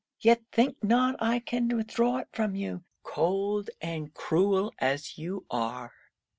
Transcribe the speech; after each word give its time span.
Yet 0.19 0.41
think 0.51 0.83
not 0.83 1.15
I 1.21 1.37
can 1.37 1.67
withdraw 1.77 2.17
it 2.17 2.27
from 2.33 2.55
you, 2.55 2.83
cold 3.03 3.69
and 3.81 4.11
cruel 4.15 4.73
as 4.79 5.15
you 5.19 5.45
are. 5.51 5.93